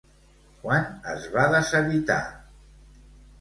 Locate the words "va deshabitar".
1.35-2.19